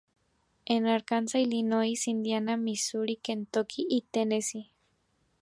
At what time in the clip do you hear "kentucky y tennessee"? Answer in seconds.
3.17-4.71